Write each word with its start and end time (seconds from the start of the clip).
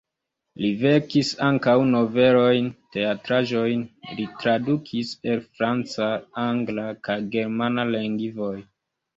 Li 0.63 0.69
verkis 0.83 1.27
ankaŭ 1.47 1.75
novelojn, 1.89 2.71
teatraĵojn, 2.95 3.83
li 4.21 4.27
tradukis 4.41 5.13
el 5.35 5.45
franca, 5.59 6.11
angla 6.49 6.91
kaj 7.09 7.21
germana 7.37 7.89
lingvoj. 7.95 8.55